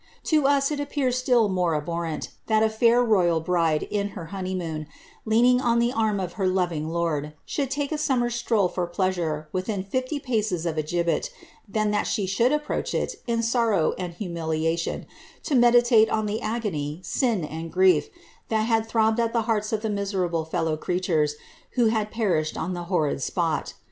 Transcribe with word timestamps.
To 0.23 0.41
lu 0.41 0.47
it 0.71 0.79
appears 0.79 1.21
atill 1.21 1.47
more 1.47 1.75
abhorrent, 1.75 2.29
that 2.47 2.63
■ 2.63 2.81
&ir 2.81 3.03
royal 3.05 3.39
bride, 3.39 3.83
in 3.83 4.07
her 4.17 4.25
honeymoon, 4.33 4.87
leaning 5.25 5.61
on 5.61 5.77
the 5.77 5.91
arm 5.93 6.19
of 6.19 6.33
her 6.41 6.47
loving 6.47 6.89
lord, 6.89 7.33
should 7.45 7.69
take 7.69 7.91
a 7.91 7.99
summer 7.99 8.31
stroll 8.31 8.67
for 8.67 8.87
pleasure 8.87 9.47
within 9.53 9.83
fifty 9.83 10.19
paces 10.19 10.65
of 10.65 10.75
a 10.75 10.81
gibbet, 10.81 11.29
than 11.69 11.91
that 11.91 12.07
she 12.07 12.25
should 12.25 12.51
approach 12.51 12.95
it, 12.95 13.17
in 13.27 13.43
sorrow 13.43 13.93
and 13.99 14.15
humiliation, 14.15 15.05
to 15.43 15.53
meditate 15.53 16.09
on 16.09 16.25
the 16.25 16.41
agony, 16.41 16.99
sin, 17.03 17.45
and 17.45 17.71
grief, 17.71 18.09
that 18.49 18.61
had 18.63 18.87
throbbed 18.89 19.19
at 19.19 19.33
the 19.33 19.43
hearts 19.43 19.71
of 19.71 19.83
the 19.83 19.89
miserable 19.91 20.45
fellow 20.45 20.75
creatures 20.75 21.35
who 21.73 21.89
had 21.89 22.09
perished 22.09 22.57
on 22.57 22.73
the 22.73 22.85
horrid 22.85 23.21
spot. 23.21 23.75